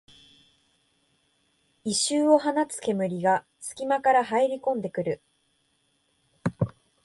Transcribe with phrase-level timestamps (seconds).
[1.83, 5.21] 異臭を放つ煙がすき間から入りこんでくる